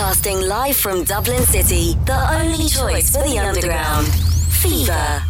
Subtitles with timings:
[0.00, 4.06] Broadcasting live from Dublin City, the only choice for the underground.
[4.48, 5.20] Phever.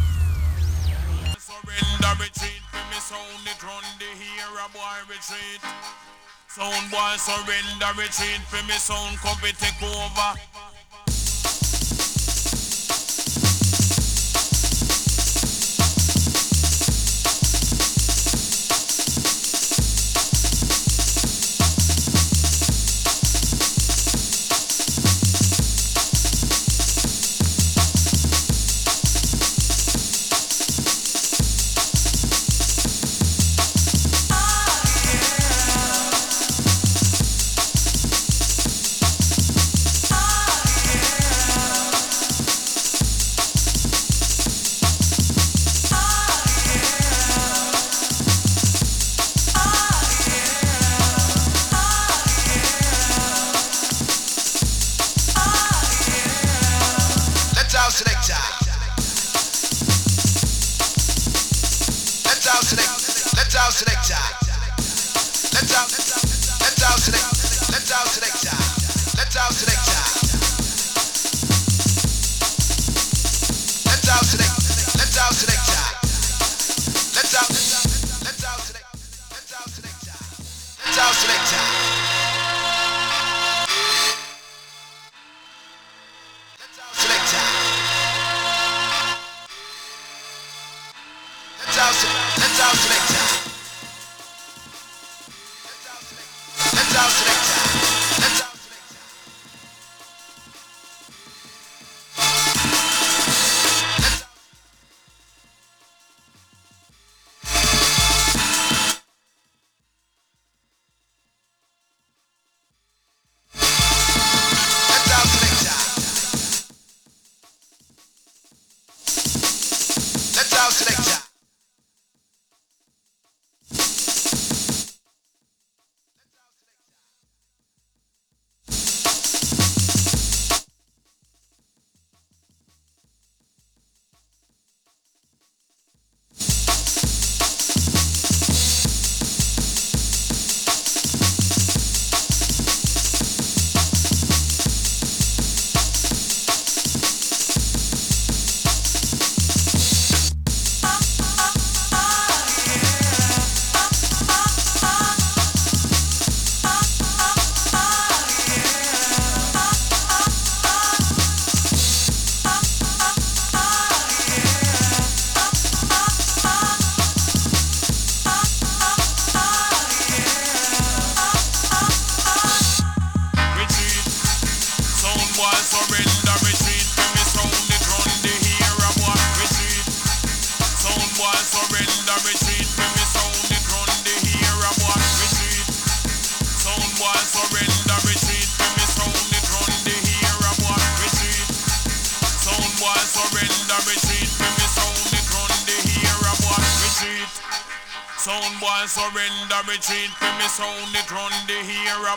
[6.47, 9.19] Sound boy surrender retreat, for me sound
[9.59, 10.60] take over.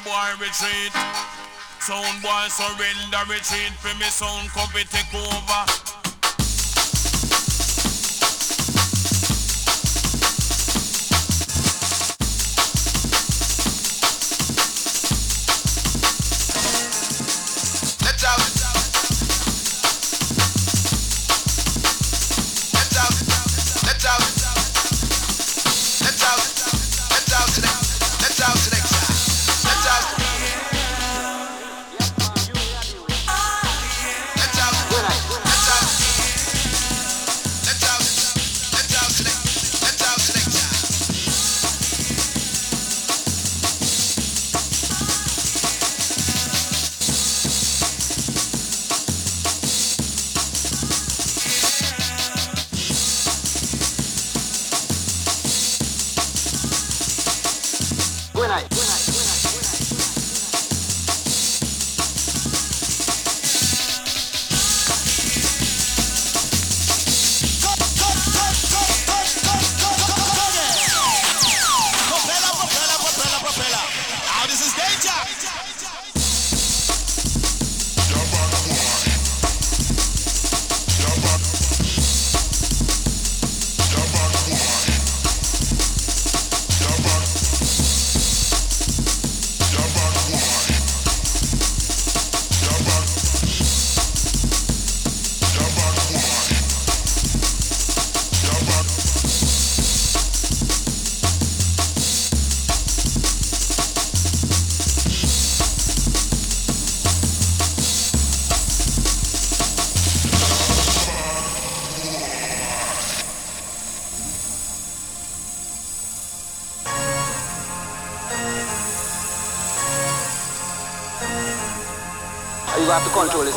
[0.03, 0.91] boy retreat.
[1.79, 3.71] Sound boy surrender retreat.
[3.79, 5.82] For me sound copy take over.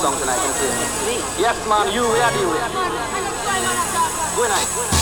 [0.07, 1.19] Song tonight, you?
[1.43, 2.63] Yes, man, you, dealing with.
[4.37, 4.96] Good night.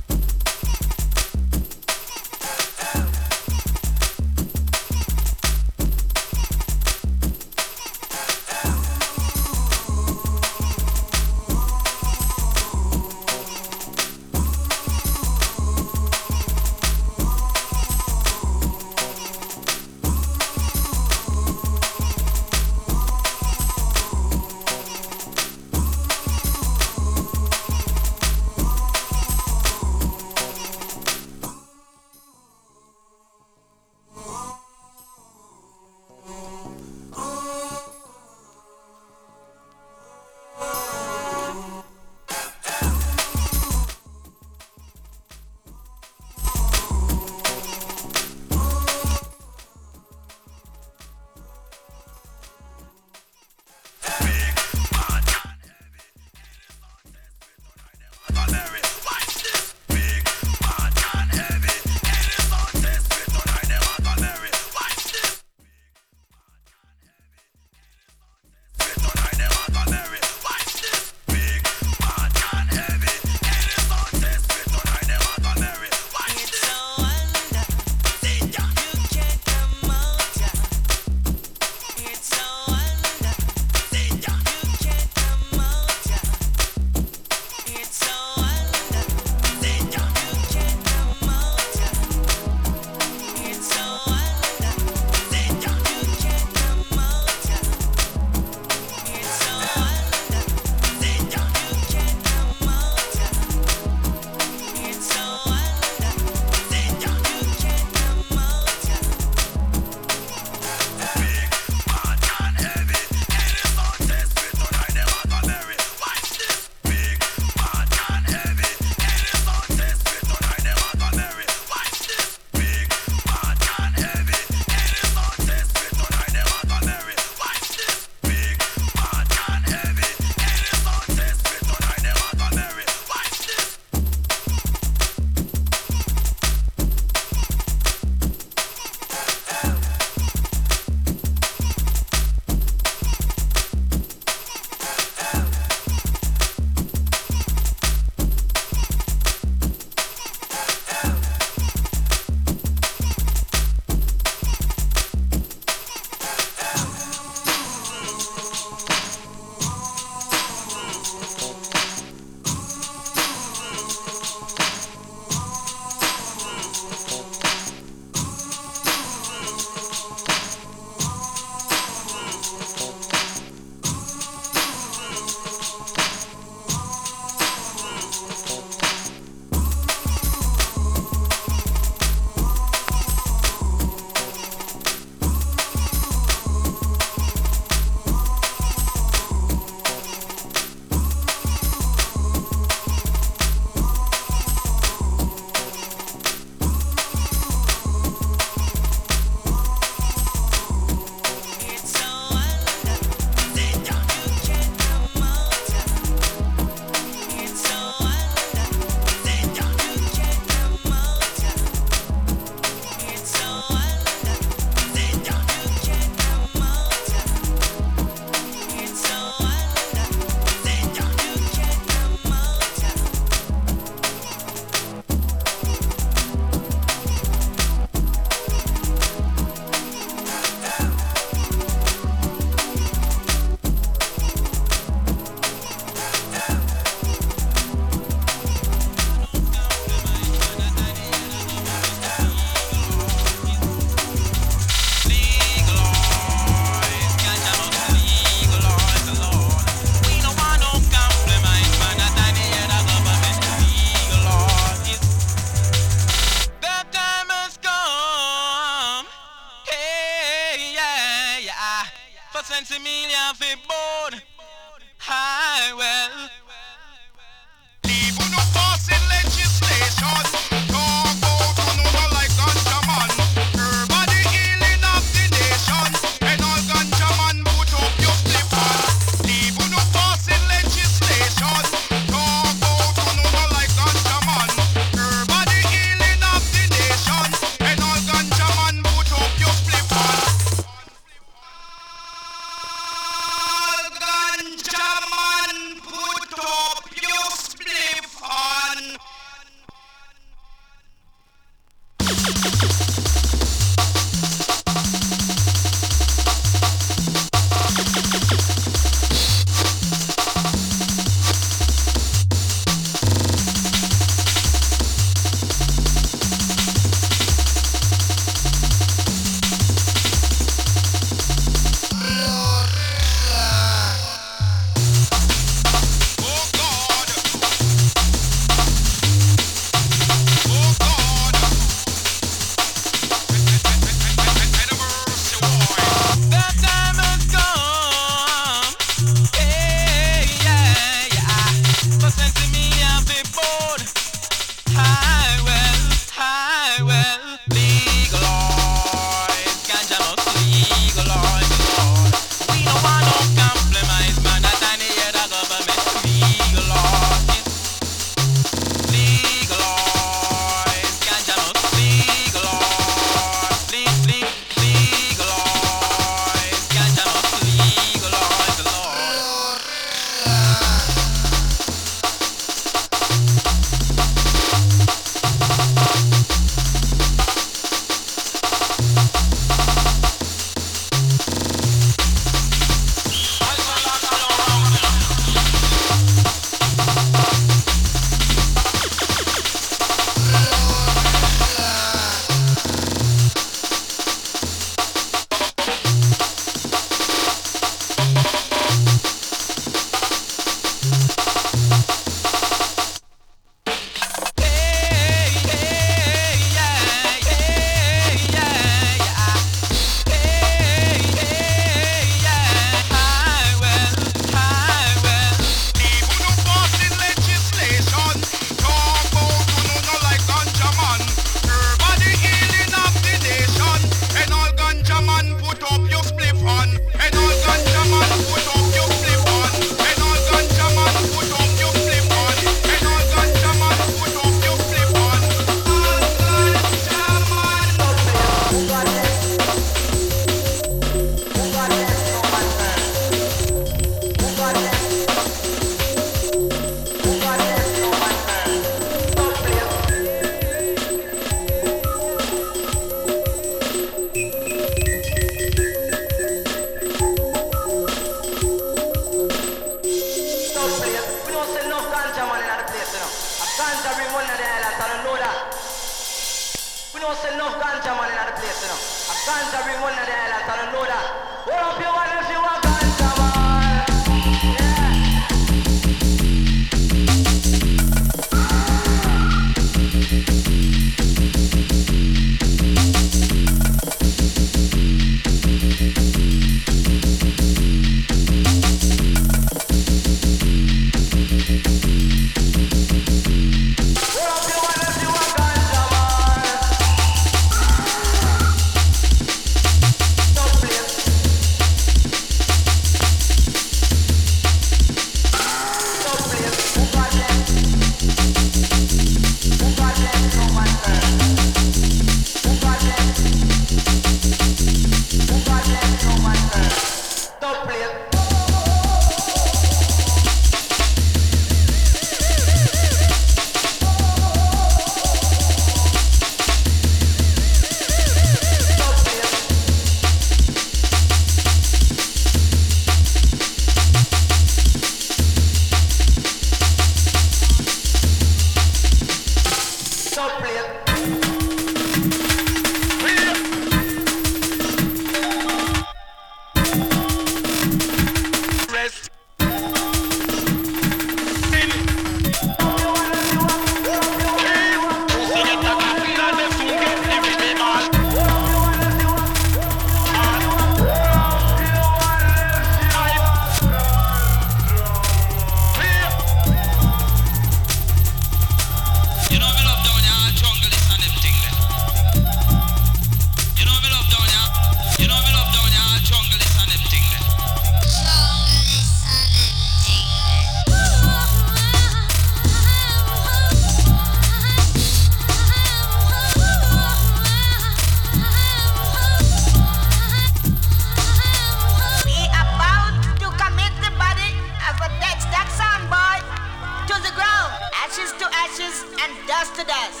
[599.26, 600.00] dust to dust.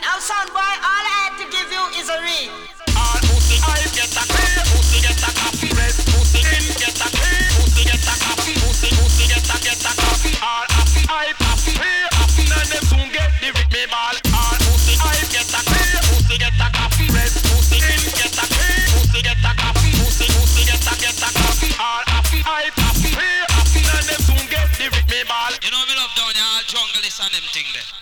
[0.00, 2.50] Now, son boy, all I had to give you is a ring.
[2.96, 7.08] All pussy, eyes get a clear, pussy get a copy, red pussy in get a
[7.08, 10.32] clear, pussy get a copy, pussy pussy get a get a copy.
[10.40, 14.16] All happy, I happy, hey happy, now them soon get the rip me ball.
[14.34, 18.44] All pussy, I get a key, pussy get a copy, red pussy in get a
[18.44, 21.70] key, pussy get a copy, pussy pussy get a get a copy.
[21.76, 25.52] All happy, I happy, hey happy, now them soon get the rip ball.
[25.60, 27.99] You know me love down here, all jungle is an empty thing there.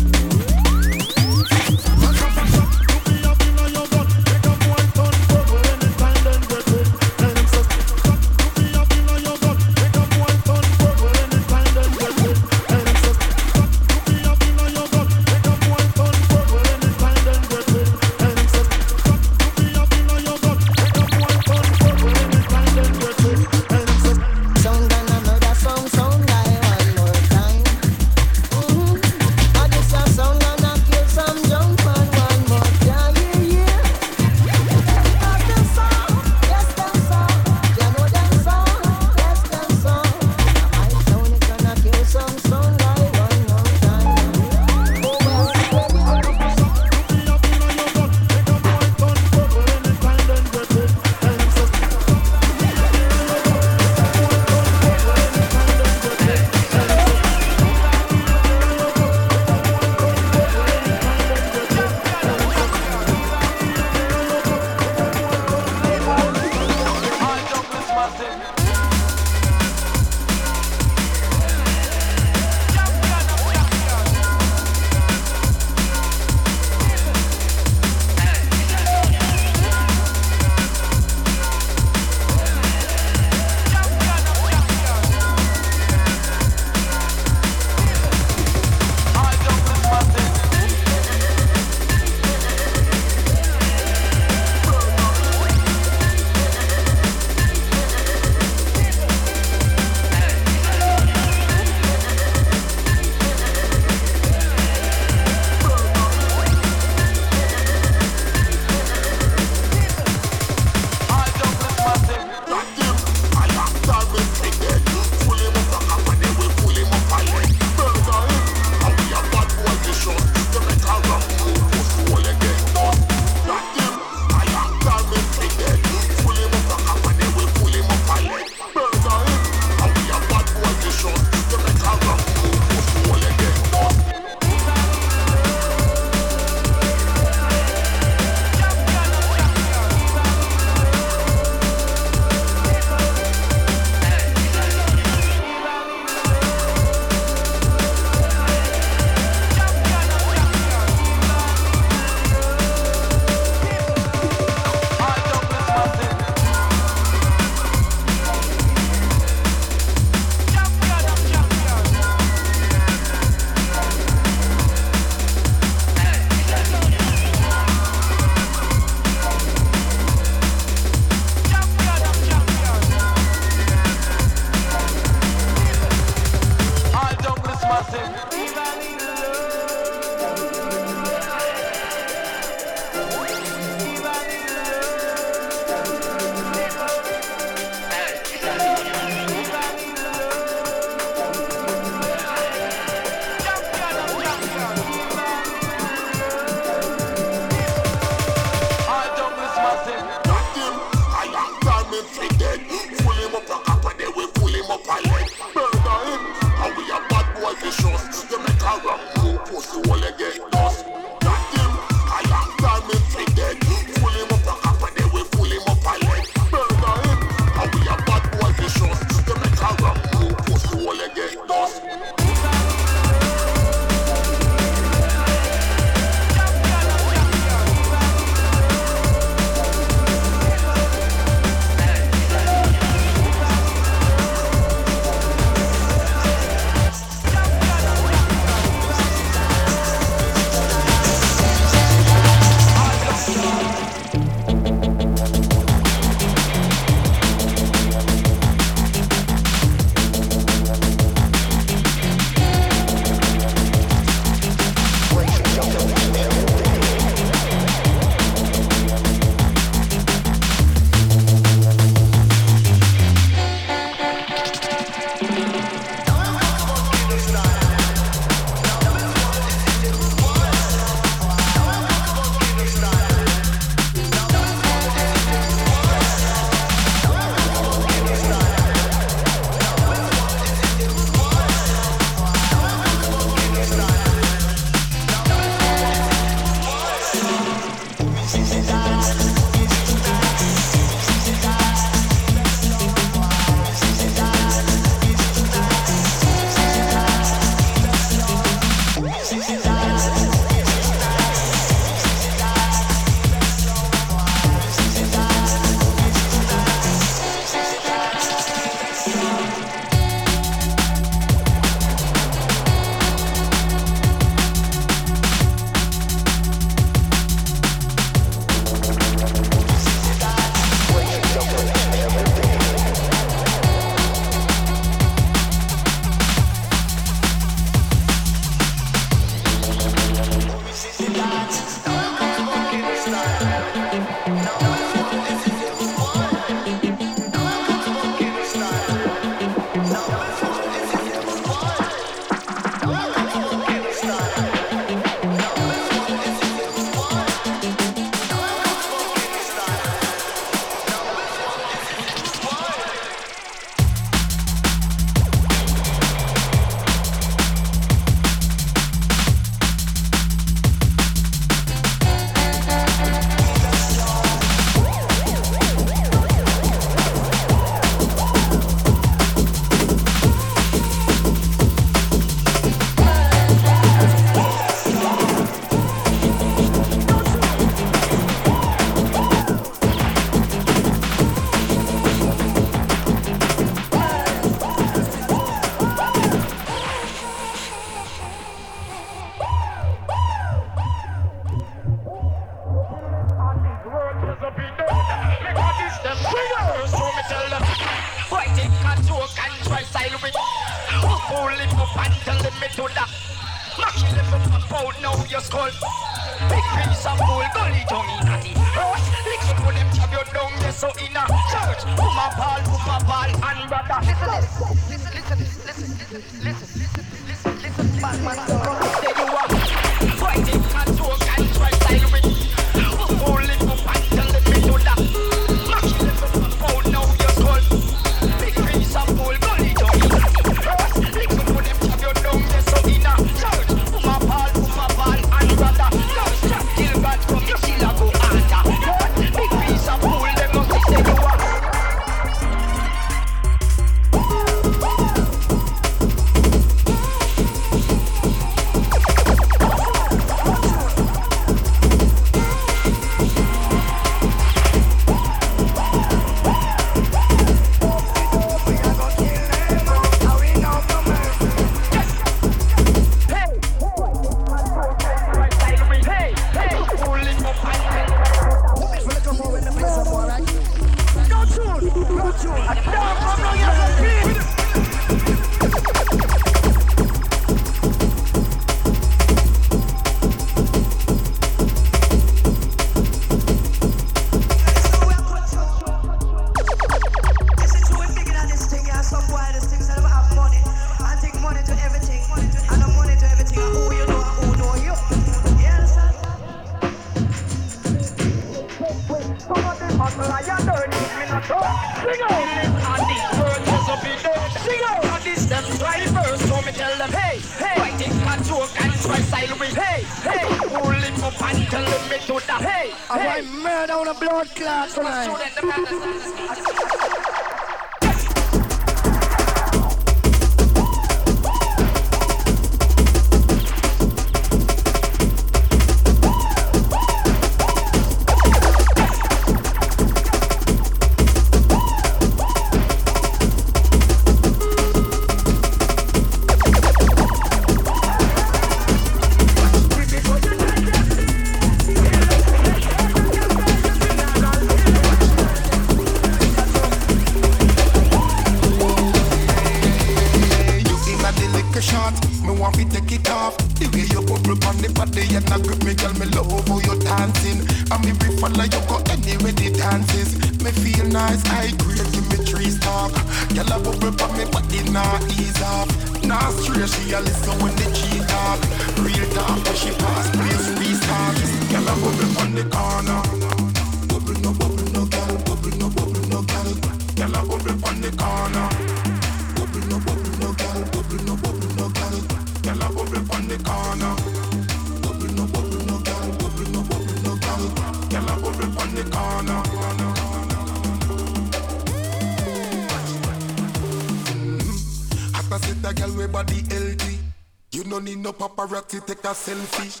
[599.24, 600.00] a selfie.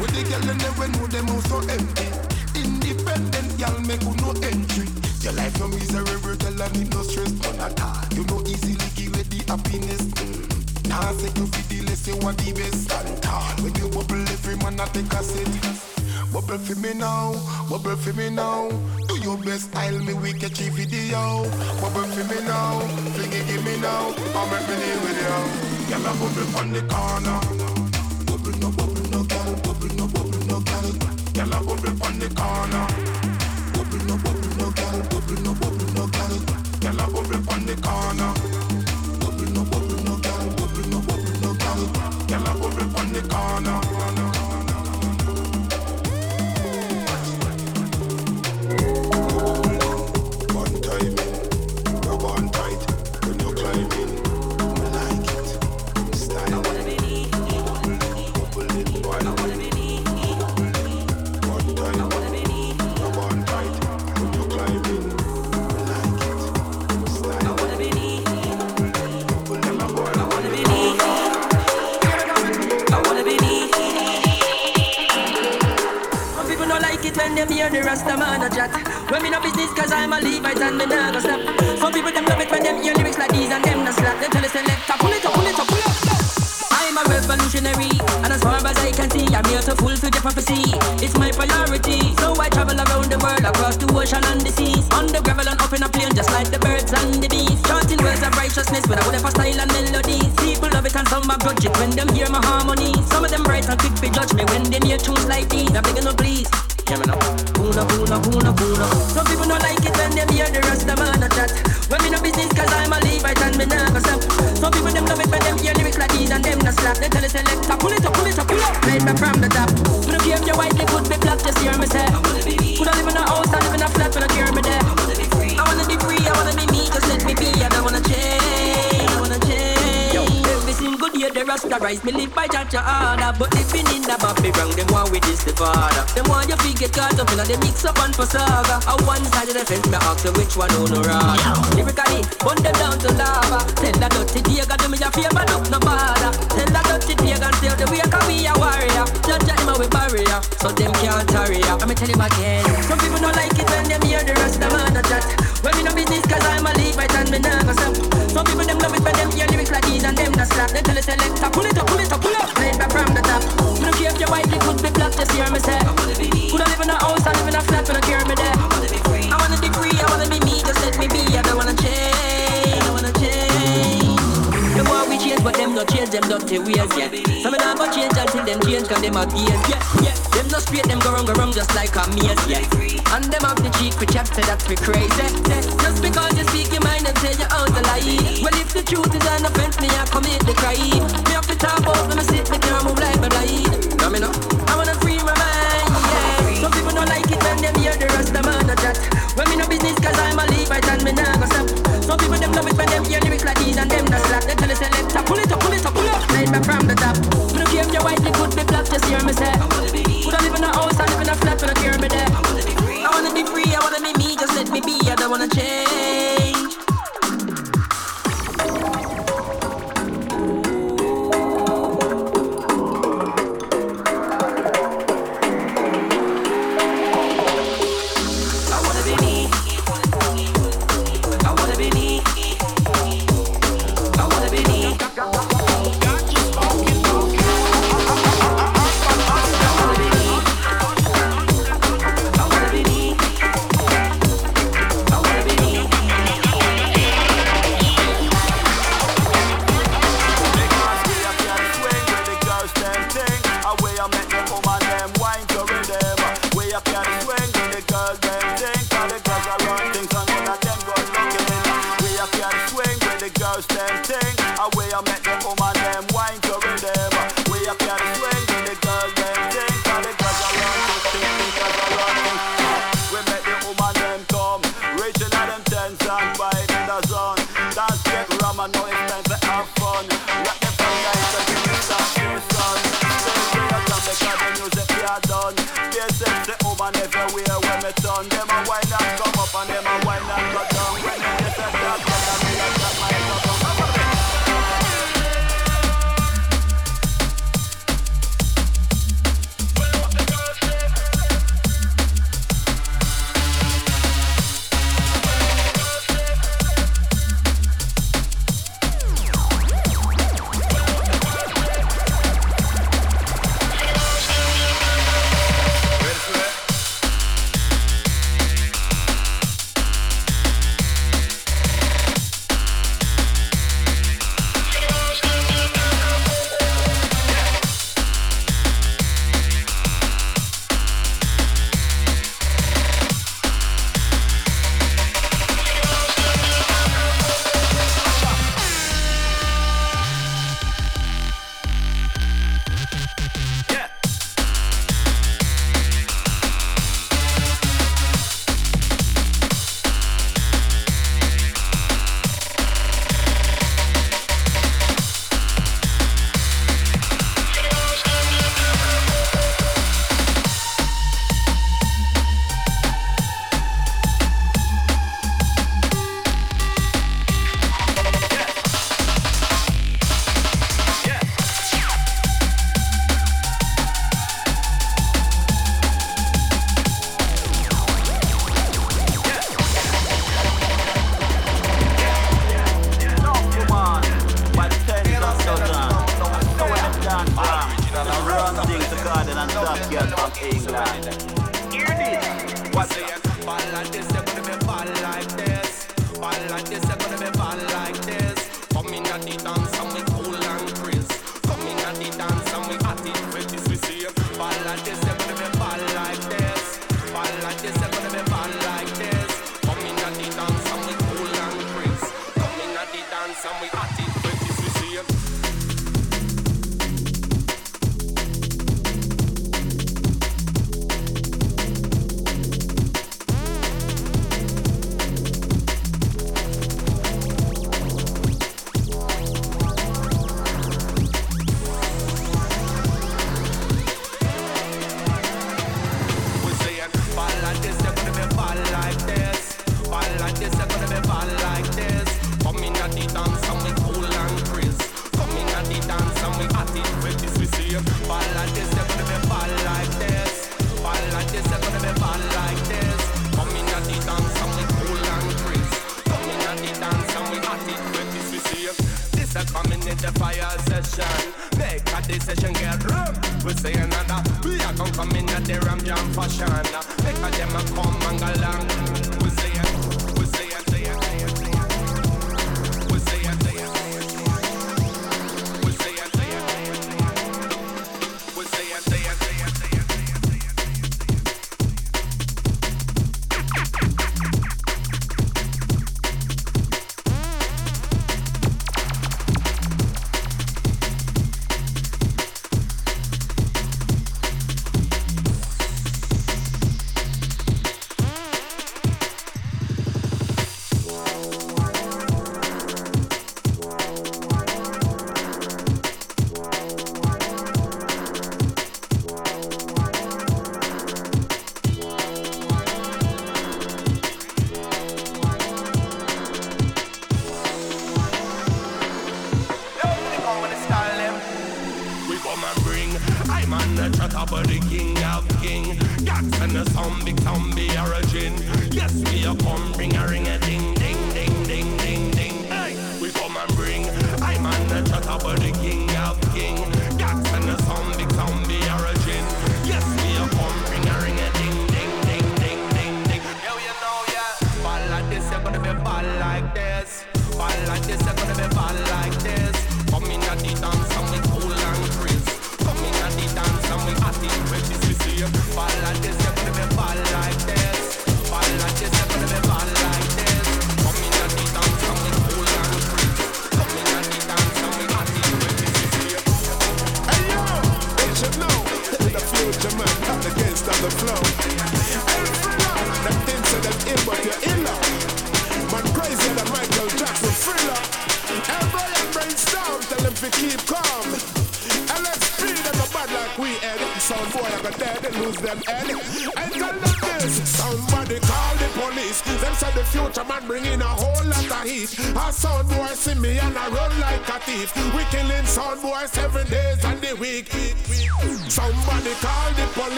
[0.00, 2.10] With the girl in never know them all so empty.
[2.58, 4.90] Independent girl make you no entry.
[5.22, 8.02] Your life no misery, girl, I need no stress, none at all.
[8.18, 10.02] You know easily give it the happiness.
[10.18, 10.88] Mm.
[10.88, 13.46] Nah, say you feel the less you want the best and tall.
[13.62, 15.46] When you bubble, every man I take a set.
[16.32, 17.38] Bubble for me now,
[17.70, 18.70] bubble for me now.
[19.06, 21.46] Do your best, style me, we catch a video.
[21.78, 22.80] Bubble for me now,
[23.14, 24.10] fling it, give me now.
[24.34, 25.38] I'm a video.
[25.86, 27.53] Girl, I bubble on the corner.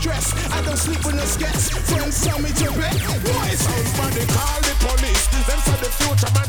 [0.00, 0.32] stress.
[0.52, 1.74] I don't sleep with no sketch.
[1.90, 2.94] Friends tell me to bet.
[2.94, 5.26] What is Somebody call the police.
[5.46, 6.47] Them for the future man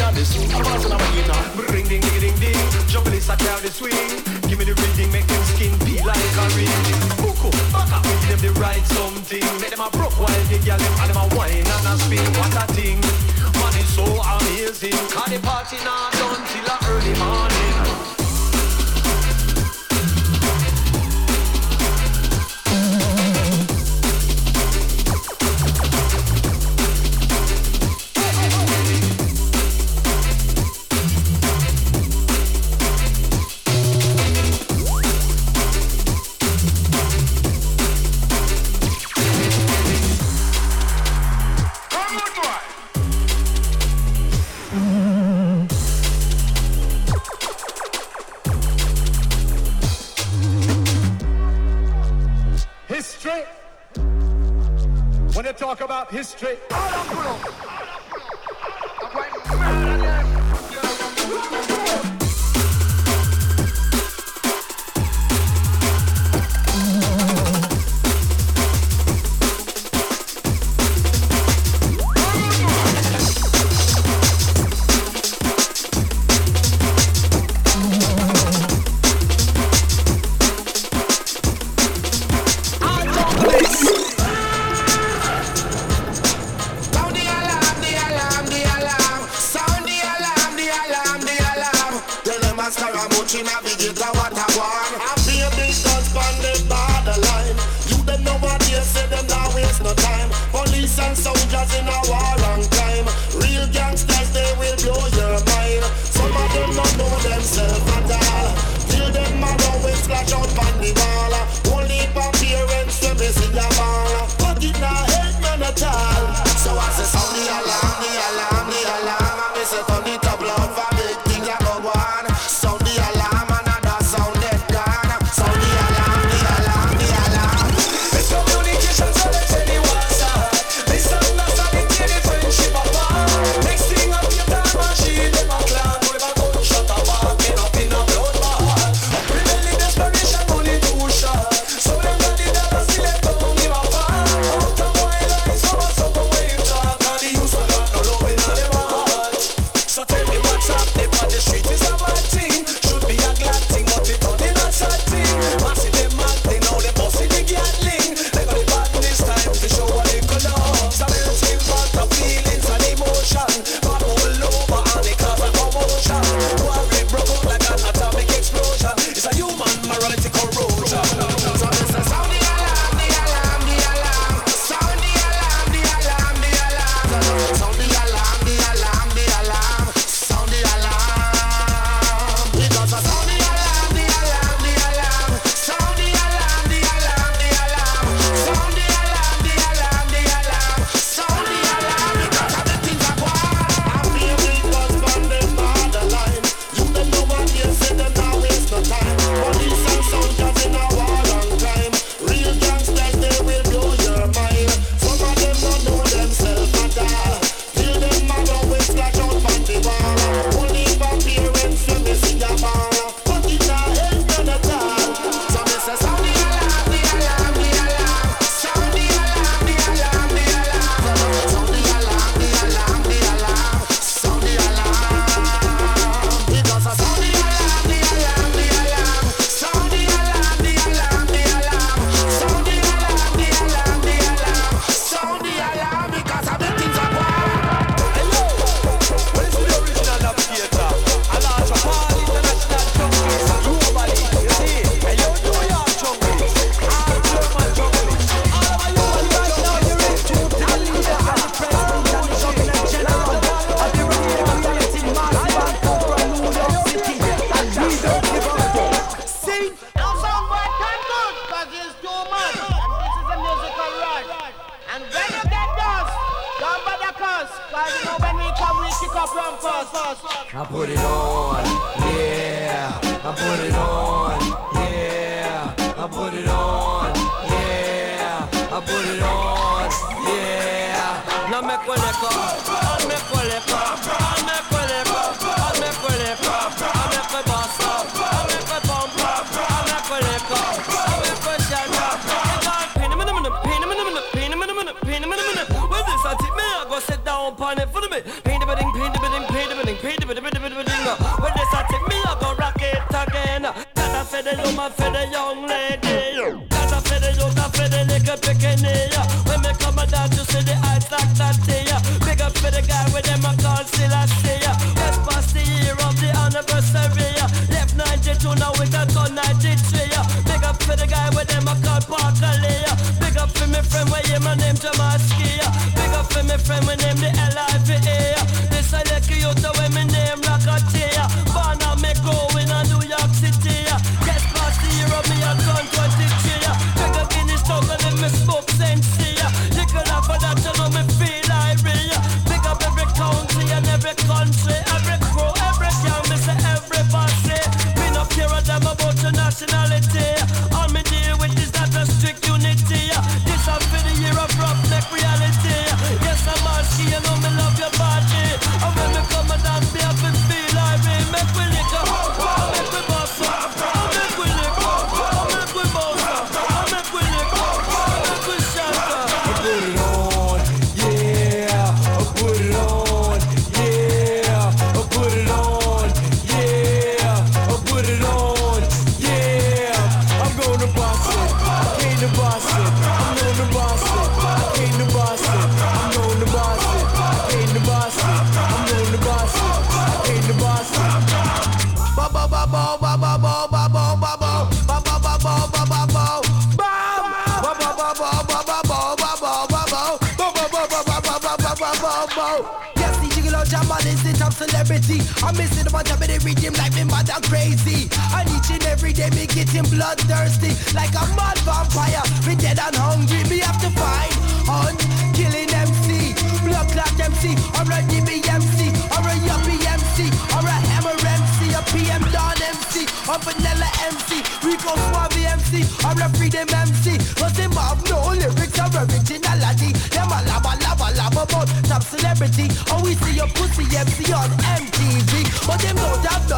[0.00, 1.72] I'm passing away now.
[1.72, 2.58] Ring ding ding ding ding.
[2.88, 3.28] Jump this
[3.70, 3.92] swing.
[4.48, 4.74] Give me the
[5.12, 5.72] make them skin
[6.04, 6.68] like a ring.
[7.22, 7.50] Buku,
[8.28, 8.82] them the right.
[9.60, 10.46] Make them a while
[10.78, 11.26] them and them a
[11.66, 12.24] and a spin.
[12.38, 13.00] What a thing.
[13.60, 14.98] Man so amazing.
[15.14, 17.93] Cause the party not done till early morning.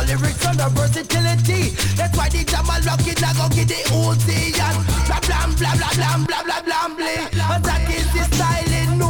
[0.05, 1.70] the lyrics and the versatility.
[1.97, 5.47] That's why the jam a lock it, I go get the OT and blah blah
[5.56, 7.55] blah blah blah blah blah blah blah.
[7.55, 8.65] And that is the style.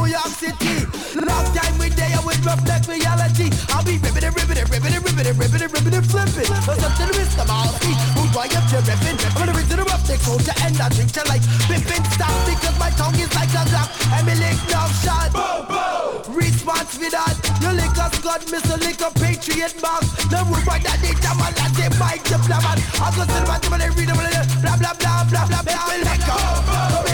[0.07, 0.87] New York City.
[1.19, 3.51] Last time we there with reflect reality.
[3.75, 6.47] I'll be ribbity, ribbity, ribbity, ribbity, ribbity, ribbity, flipping.
[6.63, 7.43] Cause up to the Mr.
[7.43, 9.19] Mousy, who's why up to ripping.
[9.19, 12.31] I'm gonna reach to the rough, they culture and I drink to like pippin' stop
[12.47, 15.35] because my tongue is like a Glock and me lick no shot.
[15.35, 16.39] Boom, boom.
[16.39, 17.35] Response with that.
[17.59, 18.79] You lick a Scott, Mr.
[18.79, 20.07] Lick a Patriot box.
[20.31, 22.79] The root right that they jam a lot, they bite the plummet.
[23.03, 25.63] I'll go to the bathroom and they read them, blah, blah, blah, blah, blah, blah,
[25.67, 27.06] blah, blah, blah, blah,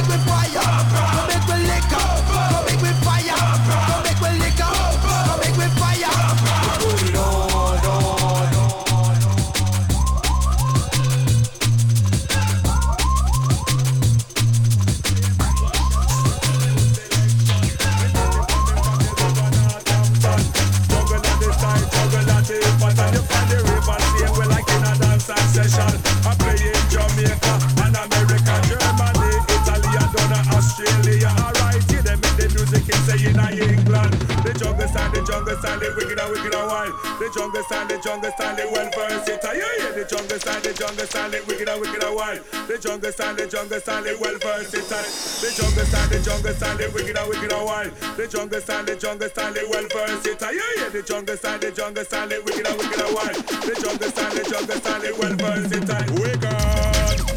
[32.82, 34.14] can say in England.
[34.42, 36.92] The jungle sound, the jungle sound, the wicked and wicked and wild.
[37.20, 39.28] The jungle sound, the jungle sound, the well versed.
[39.28, 39.90] Yeah, yeah.
[39.94, 42.40] The jungle sound, the jungle sound, the wicked and wicked and wild.
[42.66, 44.72] The jungle sound, the jungle sound, the well versed.
[44.72, 47.92] The jungle sound, the jungle sound, the wicked and wicked and wild.
[48.18, 50.26] The jungle sound, the jungle sound, the well versed.
[50.26, 50.88] Yeah, yeah.
[50.88, 53.36] The jungle sound, the jungle sound, the wicked and wicked and wild.
[53.62, 55.70] The jungle sound, the jungle sound, the well versed.
[56.18, 56.91] We.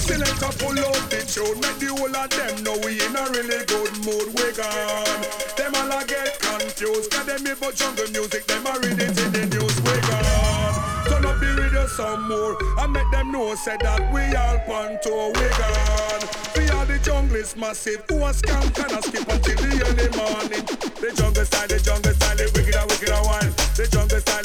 [0.06, 3.66] Selector pull out the tune, make the whole of them know we in a really
[3.66, 4.30] good mood.
[4.38, 5.22] We gone.
[5.58, 9.18] Them all a get confused, cause them here for jungle music, them a read it
[9.18, 9.76] in the news.
[9.82, 10.78] We gone.
[11.10, 12.54] Turn up the radio some more,
[12.86, 15.34] and make them know, say that we all panto.
[15.34, 16.24] We gone.
[16.54, 20.10] We are the jungle is massive, who a scam can a skip until the early
[20.14, 20.64] morning.
[21.02, 23.52] The jungle style, the jungle style, the wicked a wicked a wild.
[23.74, 24.45] The jungle style.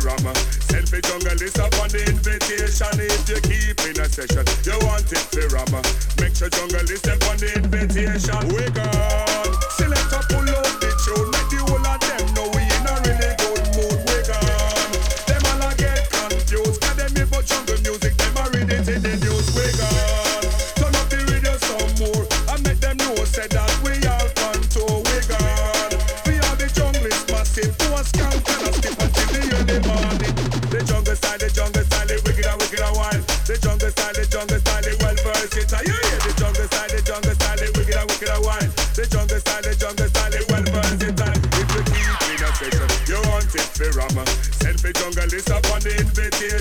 [0.00, 0.34] fi ram.
[0.66, 3.00] Selfie jungle list up on the invitation.
[3.00, 5.82] If you keep in a session, you want it fi ram.
[6.20, 8.48] Make sure jungle is up on the invitation.
[8.54, 9.23] Wake up.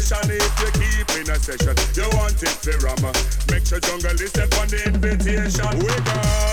[0.04, 1.76] session if you keep in a session.
[1.96, 3.14] You want it to rama.
[3.50, 5.80] Make sure jungle is set on the invitation.
[5.80, 6.53] We go.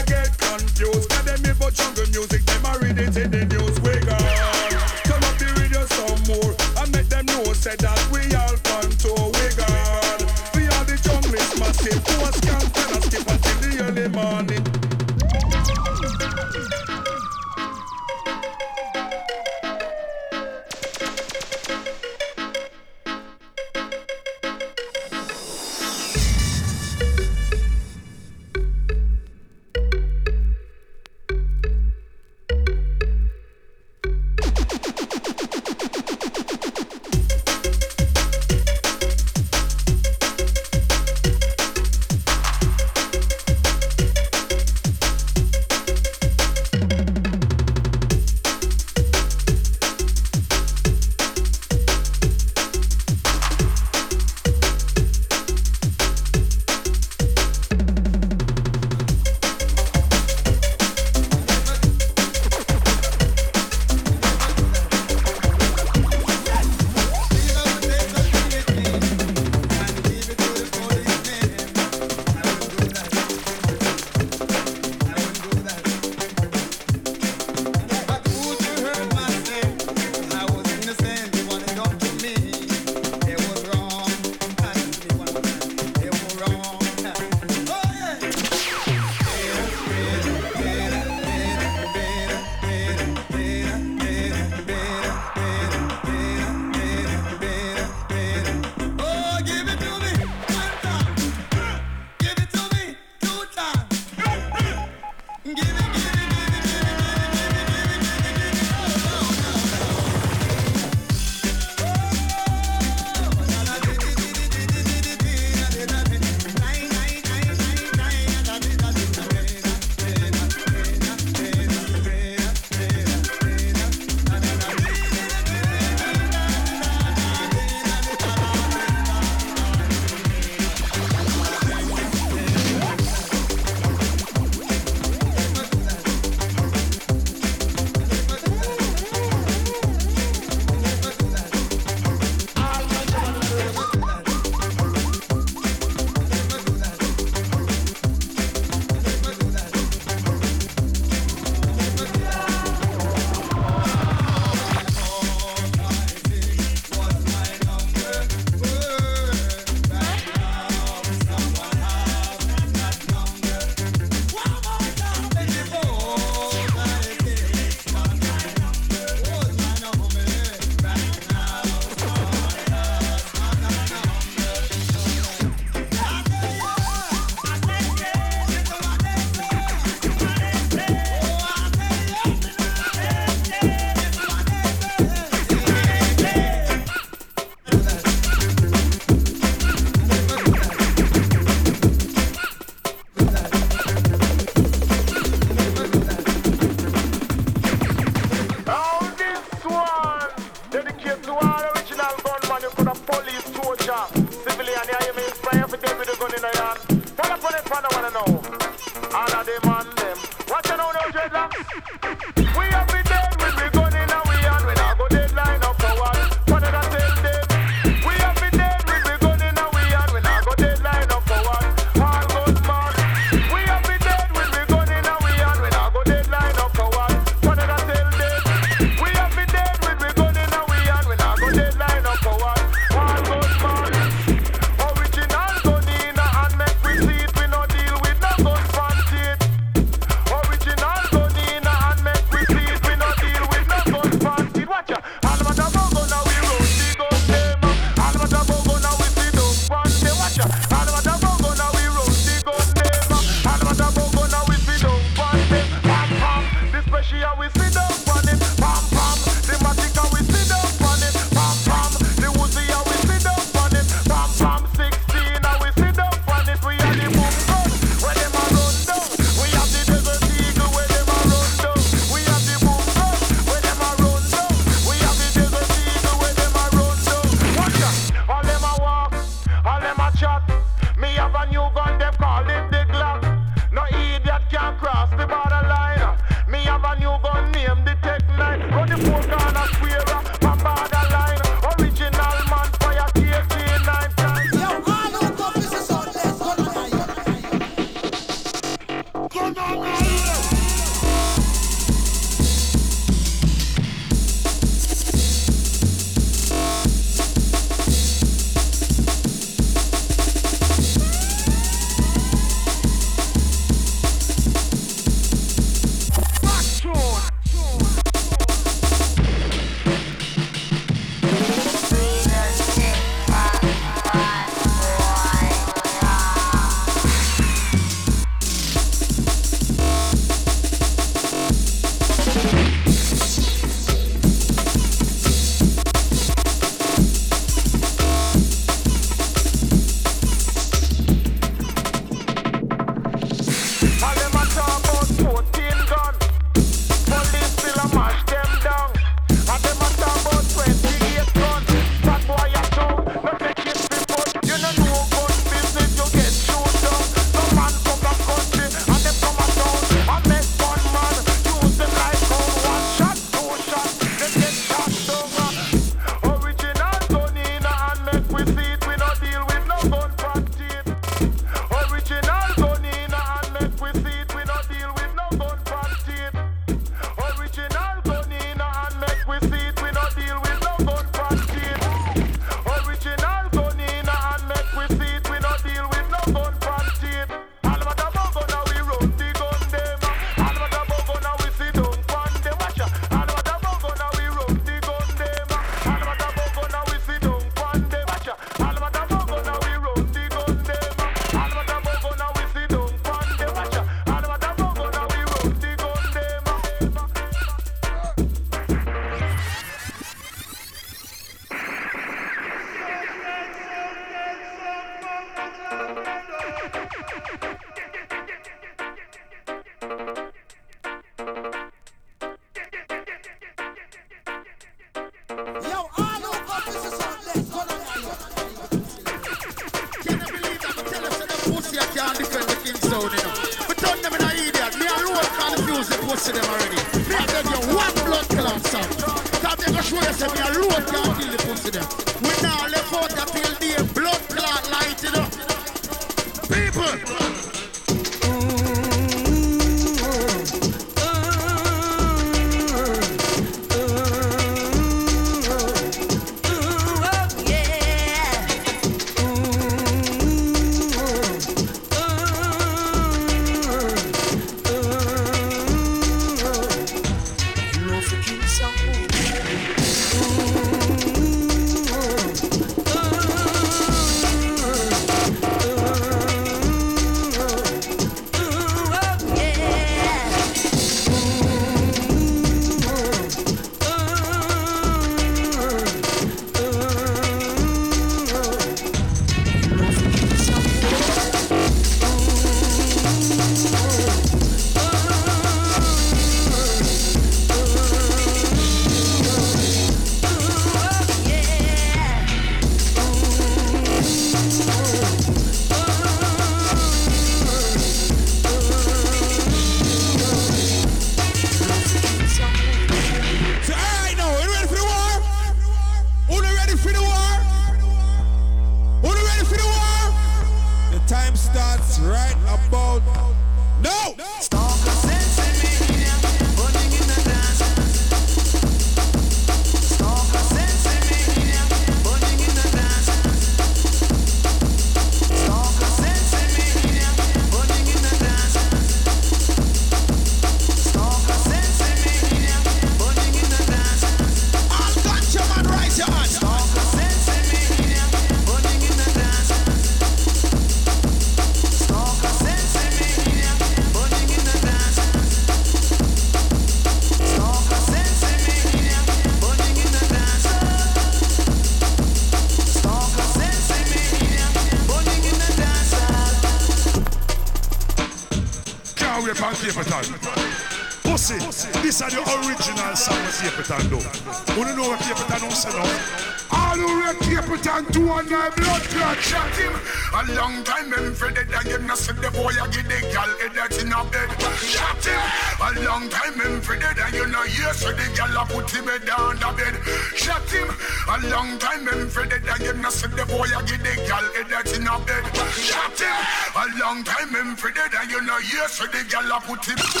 [599.57, 600.00] Put.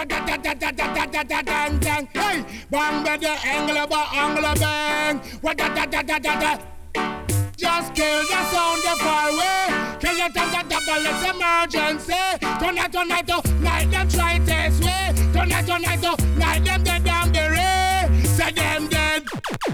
[0.00, 0.06] Hey,
[2.70, 5.20] bang with the angler, but angler bang.
[7.56, 9.66] Just kill the sound the far away.
[10.00, 12.14] Kill it on the double, it's emergency.
[12.58, 15.12] Tonight, tonight, oh, tonight, them try this way.
[15.34, 18.22] Tonight, tonight, oh, tonight, them dead down the ray.
[18.24, 19.24] Say them dead.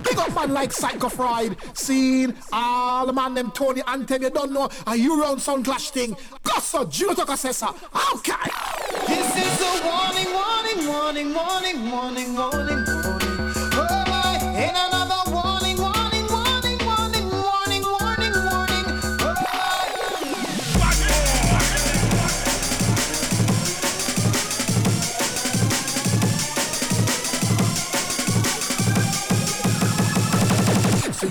[0.02, 4.50] Big up man like Psycho Fried, Seen, all the man them Tony Anthem, you don't
[4.52, 4.68] know.
[4.88, 6.16] Are you round sound clash thing?
[6.42, 7.72] Gossa, Juno Tokasessa,
[8.16, 8.50] okay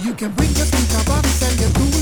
[0.05, 1.94] you can bring your speaker box and your two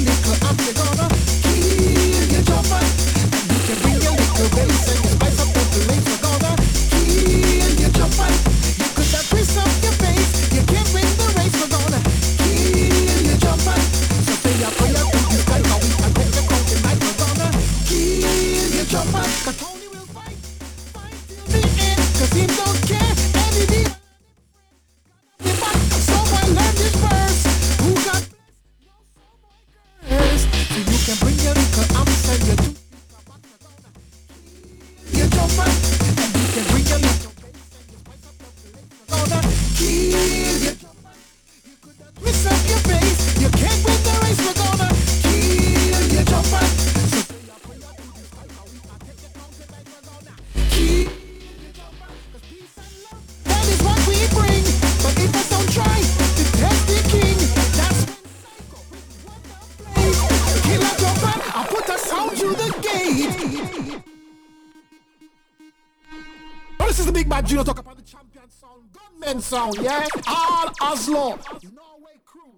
[69.53, 70.09] sound, yes?
[70.25, 71.38] All Oslo.
[71.75, 72.53] Norway crew,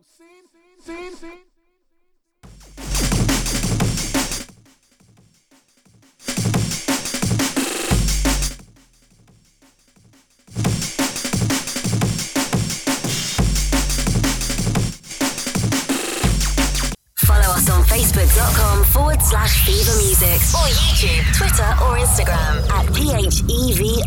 [17.49, 24.05] us on facebook.com forward slash Phever Music or YouTube, Twitter or Instagram at PHEVRIRL.